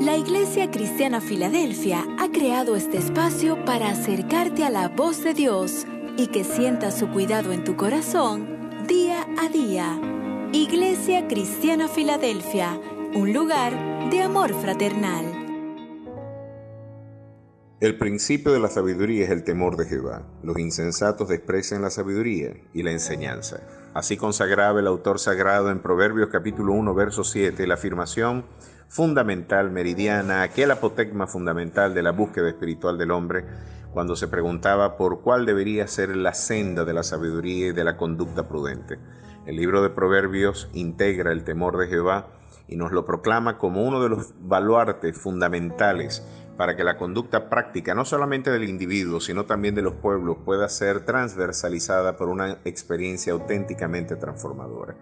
La 0.00 0.14
Iglesia 0.14 0.70
Cristiana 0.70 1.22
Filadelfia 1.22 2.04
ha 2.18 2.28
creado 2.30 2.76
este 2.76 2.98
espacio 2.98 3.64
para 3.64 3.88
acercarte 3.88 4.62
a 4.62 4.68
la 4.68 4.88
voz 4.88 5.24
de 5.24 5.32
Dios 5.32 5.86
y 6.18 6.26
que 6.26 6.44
sientas 6.44 6.98
su 6.98 7.08
cuidado 7.08 7.50
en 7.52 7.64
tu 7.64 7.76
corazón 7.76 8.86
día 8.86 9.26
a 9.38 9.48
día. 9.48 9.98
Iglesia 10.52 11.26
Cristiana 11.28 11.88
Filadelfia, 11.88 12.78
un 13.14 13.32
lugar 13.32 14.10
de 14.10 14.20
amor 14.20 14.52
fraternal. 14.60 15.24
El 17.80 17.96
principio 17.96 18.52
de 18.52 18.60
la 18.60 18.68
sabiduría 18.68 19.24
es 19.24 19.30
el 19.30 19.44
temor 19.44 19.78
de 19.78 19.86
Jehová. 19.86 20.26
Los 20.42 20.58
insensatos 20.58 21.28
desprecian 21.28 21.80
la 21.80 21.90
sabiduría 21.90 22.54
y 22.74 22.82
la 22.82 22.92
enseñanza. 22.92 23.60
Así 23.94 24.18
consagraba 24.18 24.80
el 24.80 24.86
autor 24.88 25.18
sagrado 25.18 25.70
en 25.70 25.80
Proverbios 25.80 26.28
capítulo 26.30 26.74
1, 26.74 26.94
verso 26.94 27.24
7, 27.24 27.66
la 27.66 27.74
afirmación 27.74 28.44
fundamental, 28.88 29.70
meridiana, 29.70 30.42
aquel 30.42 30.70
apotegma 30.70 31.26
fundamental 31.26 31.94
de 31.94 32.02
la 32.02 32.12
búsqueda 32.12 32.48
espiritual 32.48 32.98
del 32.98 33.10
hombre, 33.10 33.44
cuando 33.92 34.16
se 34.16 34.28
preguntaba 34.28 34.96
por 34.96 35.22
cuál 35.22 35.46
debería 35.46 35.86
ser 35.86 36.16
la 36.16 36.34
senda 36.34 36.84
de 36.84 36.92
la 36.92 37.02
sabiduría 37.02 37.68
y 37.68 37.72
de 37.72 37.84
la 37.84 37.96
conducta 37.96 38.48
prudente. 38.48 38.98
El 39.46 39.56
libro 39.56 39.82
de 39.82 39.90
Proverbios 39.90 40.68
integra 40.74 41.32
el 41.32 41.44
temor 41.44 41.78
de 41.78 41.86
Jehová 41.86 42.26
y 42.68 42.76
nos 42.76 42.92
lo 42.92 43.04
proclama 43.04 43.58
como 43.58 43.84
uno 43.84 44.02
de 44.02 44.08
los 44.08 44.34
baluartes 44.40 45.16
fundamentales 45.16 46.26
para 46.56 46.76
que 46.76 46.84
la 46.84 46.96
conducta 46.96 47.48
práctica, 47.48 47.94
no 47.94 48.04
solamente 48.04 48.50
del 48.50 48.68
individuo, 48.68 49.20
sino 49.20 49.44
también 49.44 49.74
de 49.74 49.82
los 49.82 49.94
pueblos, 49.94 50.38
pueda 50.44 50.68
ser 50.68 51.04
transversalizada 51.04 52.16
por 52.16 52.28
una 52.28 52.58
experiencia 52.64 53.32
auténticamente 53.32 54.16
transformadora. 54.16 54.96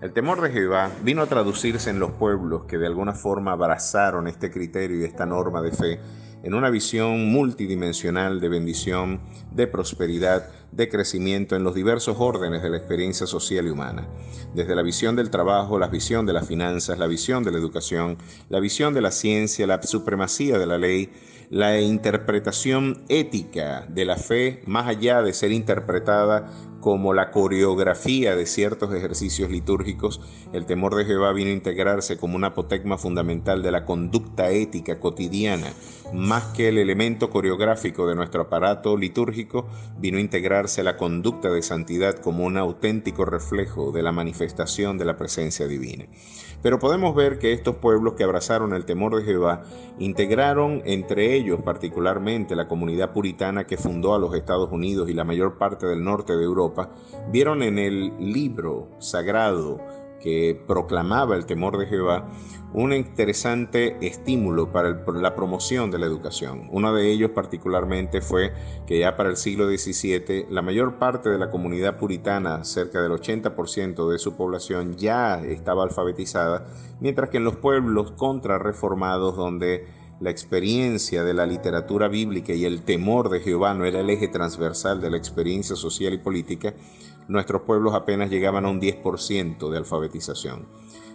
El 0.00 0.12
temor 0.12 0.40
de 0.40 0.50
Jehová 0.50 0.90
vino 1.02 1.20
a 1.20 1.26
traducirse 1.26 1.90
en 1.90 1.98
los 1.98 2.12
pueblos 2.12 2.64
que 2.64 2.78
de 2.78 2.86
alguna 2.86 3.12
forma 3.12 3.52
abrazaron 3.52 4.28
este 4.28 4.50
criterio 4.50 4.98
y 4.98 5.04
esta 5.04 5.26
norma 5.26 5.60
de 5.60 5.72
fe 5.72 6.00
en 6.42 6.54
una 6.54 6.70
visión 6.70 7.26
multidimensional 7.30 8.40
de 8.40 8.48
bendición, 8.48 9.20
de 9.50 9.66
prosperidad, 9.66 10.48
de 10.72 10.88
crecimiento 10.88 11.56
en 11.56 11.64
los 11.64 11.74
diversos 11.74 12.16
órdenes 12.18 12.62
de 12.62 12.70
la 12.70 12.76
experiencia 12.76 13.26
social 13.26 13.66
y 13.66 13.70
humana, 13.70 14.08
desde 14.54 14.74
la 14.74 14.82
visión 14.82 15.16
del 15.16 15.30
trabajo, 15.30 15.78
la 15.78 15.88
visión 15.88 16.26
de 16.26 16.32
las 16.32 16.46
finanzas, 16.46 16.98
la 16.98 17.06
visión 17.06 17.42
de 17.42 17.50
la 17.50 17.58
educación, 17.58 18.16
la 18.48 18.60
visión 18.60 18.94
de 18.94 19.00
la 19.00 19.10
ciencia, 19.10 19.66
la 19.66 19.82
supremacía 19.82 20.58
de 20.58 20.66
la 20.66 20.78
ley, 20.78 20.99
la 21.50 21.80
interpretación 21.80 23.04
ética 23.08 23.86
de 23.88 24.04
la 24.04 24.16
fe, 24.16 24.62
más 24.66 24.86
allá 24.86 25.22
de 25.22 25.32
ser 25.32 25.52
interpretada 25.52 26.50
como 26.80 27.14
la 27.14 27.30
coreografía 27.30 28.34
de 28.34 28.46
ciertos 28.46 28.92
ejercicios 28.94 29.50
litúrgicos, 29.50 30.20
el 30.52 30.66
temor 30.66 30.94
de 30.94 31.04
Jehová 31.04 31.32
vino 31.32 31.50
a 31.50 31.54
integrarse 31.54 32.16
como 32.16 32.36
una 32.36 32.48
apotegma 32.48 32.98
fundamental 32.98 33.62
de 33.62 33.70
la 33.70 33.84
conducta 33.84 34.50
ética 34.50 34.98
cotidiana, 34.98 35.68
más 36.12 36.44
que 36.54 36.68
el 36.68 36.78
elemento 36.78 37.30
coreográfico 37.30 38.06
de 38.06 38.14
nuestro 38.14 38.42
aparato 38.42 38.96
litúrgico, 38.96 39.68
vino 39.98 40.18
a 40.18 40.22
integrarse 40.22 40.82
la 40.82 40.96
conducta 40.96 41.50
de 41.50 41.62
santidad 41.62 42.16
como 42.16 42.44
un 42.44 42.56
auténtico 42.56 43.24
reflejo 43.24 43.92
de 43.92 44.02
la 44.02 44.12
manifestación 44.12 44.98
de 44.98 45.04
la 45.04 45.16
presencia 45.16 45.66
divina. 45.66 46.06
Pero 46.62 46.78
podemos 46.78 47.14
ver 47.14 47.38
que 47.38 47.52
estos 47.52 47.76
pueblos 47.76 48.14
que 48.14 48.24
abrazaron 48.24 48.74
el 48.74 48.84
temor 48.84 49.16
de 49.16 49.24
Jehová 49.24 49.62
integraron 49.98 50.82
entre 50.84 51.34
ellos 51.34 51.60
particularmente 51.64 52.54
la 52.54 52.68
comunidad 52.68 53.12
puritana 53.12 53.66
que 53.66 53.78
fundó 53.78 54.14
a 54.14 54.18
los 54.18 54.34
Estados 54.34 54.70
Unidos 54.70 55.08
y 55.08 55.14
la 55.14 55.24
mayor 55.24 55.56
parte 55.56 55.86
del 55.86 56.04
norte 56.04 56.36
de 56.36 56.44
Europa, 56.44 56.69
vieron 57.30 57.62
en 57.62 57.78
el 57.78 58.12
libro 58.18 58.88
sagrado 58.98 59.78
que 60.20 60.62
proclamaba 60.66 61.34
el 61.34 61.46
temor 61.46 61.78
de 61.78 61.86
Jehová, 61.86 62.28
un 62.72 62.92
interesante 62.92 63.96
estímulo 64.06 64.70
para 64.70 64.90
la 64.90 65.34
promoción 65.34 65.90
de 65.90 65.98
la 65.98 66.06
educación. 66.06 66.68
Uno 66.70 66.94
de 66.94 67.10
ellos 67.10 67.30
particularmente 67.30 68.20
fue 68.20 68.52
que 68.86 69.00
ya 69.00 69.16
para 69.16 69.30
el 69.30 69.36
siglo 69.36 69.66
XVII 69.66 70.46
la 70.50 70.62
mayor 70.62 70.98
parte 70.98 71.30
de 71.30 71.38
la 71.38 71.50
comunidad 71.50 71.96
puritana, 71.98 72.64
cerca 72.64 73.02
del 73.02 73.12
80% 73.12 74.08
de 74.08 74.18
su 74.18 74.36
población, 74.36 74.94
ya 74.96 75.42
estaba 75.42 75.82
alfabetizada, 75.82 76.66
mientras 77.00 77.30
que 77.30 77.38
en 77.38 77.44
los 77.44 77.56
pueblos 77.56 78.12
contrarreformados 78.12 79.36
donde 79.36 79.86
la 80.20 80.30
experiencia 80.30 81.24
de 81.24 81.34
la 81.34 81.46
literatura 81.46 82.08
bíblica 82.08 82.52
y 82.52 82.66
el 82.66 82.82
temor 82.82 83.30
de 83.30 83.40
Jehová 83.40 83.72
no 83.74 83.86
era 83.86 84.00
el 84.00 84.10
eje 84.10 84.28
transversal 84.28 85.00
de 85.00 85.10
la 85.10 85.16
experiencia 85.16 85.76
social 85.76 86.12
y 86.12 86.18
política, 86.18 86.74
nuestros 87.30 87.62
pueblos 87.62 87.94
apenas 87.94 88.28
llegaban 88.28 88.64
a 88.66 88.68
un 88.68 88.80
10% 88.80 89.70
de 89.70 89.78
alfabetización. 89.78 90.66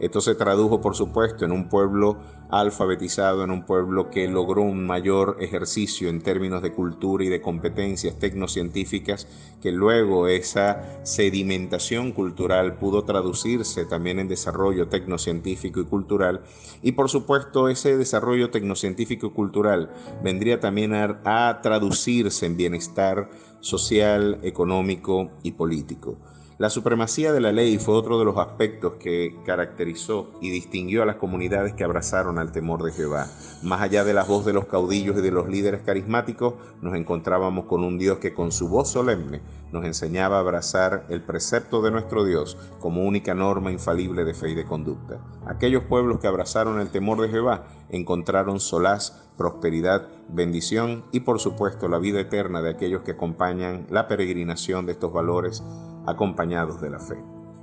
Esto 0.00 0.22
se 0.22 0.34
tradujo, 0.34 0.80
por 0.80 0.96
supuesto, 0.96 1.44
en 1.44 1.52
un 1.52 1.68
pueblo 1.68 2.16
alfabetizado, 2.48 3.44
en 3.44 3.50
un 3.50 3.66
pueblo 3.66 4.10
que 4.10 4.26
logró 4.28 4.62
un 4.62 4.86
mayor 4.86 5.36
ejercicio 5.40 6.08
en 6.08 6.22
términos 6.22 6.62
de 6.62 6.72
cultura 6.72 7.22
y 7.22 7.28
de 7.28 7.42
competencias 7.42 8.18
tecnocientíficas, 8.18 9.28
que 9.60 9.70
luego 9.70 10.26
esa 10.26 11.04
sedimentación 11.04 12.12
cultural 12.12 12.76
pudo 12.78 13.04
traducirse 13.04 13.84
también 13.84 14.18
en 14.18 14.28
desarrollo 14.28 14.88
tecnocientífico 14.88 15.80
y 15.80 15.84
cultural. 15.84 16.40
Y 16.82 16.92
por 16.92 17.10
supuesto, 17.10 17.68
ese 17.68 17.98
desarrollo 17.98 18.50
tecnocientífico 18.50 19.26
y 19.26 19.30
cultural 19.30 19.90
vendría 20.24 20.60
también 20.60 20.94
a, 20.94 21.20
a 21.24 21.60
traducirse 21.60 22.46
en 22.46 22.56
bienestar 22.56 23.28
social, 23.60 24.38
económico 24.42 25.30
y 25.42 25.52
político. 25.52 26.16
La 26.60 26.68
supremacía 26.68 27.32
de 27.32 27.40
la 27.40 27.52
ley 27.52 27.78
fue 27.78 27.94
otro 27.94 28.18
de 28.18 28.26
los 28.26 28.36
aspectos 28.36 28.96
que 29.00 29.34
caracterizó 29.46 30.28
y 30.42 30.50
distinguió 30.50 31.02
a 31.02 31.06
las 31.06 31.16
comunidades 31.16 31.72
que 31.72 31.84
abrazaron 31.84 32.38
al 32.38 32.52
temor 32.52 32.82
de 32.82 32.92
Jehová. 32.92 33.28
Más 33.62 33.80
allá 33.80 34.04
de 34.04 34.12
la 34.12 34.24
voz 34.24 34.44
de 34.44 34.52
los 34.52 34.66
caudillos 34.66 35.16
y 35.16 35.22
de 35.22 35.30
los 35.30 35.48
líderes 35.48 35.80
carismáticos, 35.80 36.56
nos 36.82 36.94
encontrábamos 36.94 37.64
con 37.64 37.82
un 37.82 37.96
Dios 37.96 38.18
que 38.18 38.34
con 38.34 38.52
su 38.52 38.68
voz 38.68 38.90
solemne 38.90 39.40
nos 39.72 39.86
enseñaba 39.86 40.36
a 40.36 40.40
abrazar 40.40 41.06
el 41.08 41.22
precepto 41.22 41.80
de 41.80 41.92
nuestro 41.92 42.24
Dios 42.24 42.58
como 42.78 43.04
única 43.04 43.34
norma 43.34 43.72
infalible 43.72 44.24
de 44.24 44.34
fe 44.34 44.50
y 44.50 44.54
de 44.54 44.66
conducta. 44.66 45.18
Aquellos 45.46 45.84
pueblos 45.84 46.20
que 46.20 46.26
abrazaron 46.26 46.78
el 46.78 46.90
temor 46.90 47.22
de 47.22 47.30
Jehová 47.30 47.68
encontraron 47.88 48.60
solaz, 48.60 49.29
prosperidad, 49.40 50.06
bendición 50.28 51.02
y 51.12 51.20
por 51.20 51.40
supuesto 51.40 51.88
la 51.88 51.98
vida 51.98 52.20
eterna 52.20 52.60
de 52.60 52.68
aquellos 52.68 53.00
que 53.00 53.12
acompañan 53.12 53.86
la 53.88 54.06
peregrinación 54.06 54.84
de 54.84 54.92
estos 54.92 55.14
valores 55.14 55.64
acompañados 56.06 56.82
de 56.82 56.90
la 56.90 56.98
fe. 56.98 57.16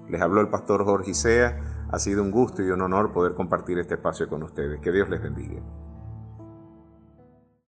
Les 0.09 0.19
habló 0.19 0.41
el 0.41 0.49
pastor 0.49 0.85
Jorge 0.85 1.11
Isea. 1.11 1.85
Ha 1.91 1.99
sido 1.99 2.23
un 2.23 2.31
gusto 2.31 2.63
y 2.63 2.71
un 2.71 2.81
honor 2.81 3.11
poder 3.11 3.35
compartir 3.35 3.77
este 3.77 3.93
espacio 3.93 4.27
con 4.27 4.41
ustedes. 4.41 4.79
Que 4.81 4.91
Dios 4.91 5.07
les 5.07 5.21
bendiga. 5.21 5.61